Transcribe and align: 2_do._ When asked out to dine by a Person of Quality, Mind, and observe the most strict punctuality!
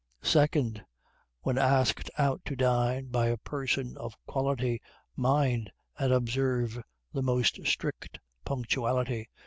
2_do._ 0.23 0.83
When 1.41 1.59
asked 1.59 2.09
out 2.17 2.41
to 2.45 2.55
dine 2.55 3.09
by 3.09 3.27
a 3.27 3.37
Person 3.37 3.95
of 3.97 4.17
Quality, 4.25 4.81
Mind, 5.15 5.71
and 5.99 6.11
observe 6.11 6.81
the 7.13 7.21
most 7.21 7.67
strict 7.67 8.17
punctuality! 8.43 9.29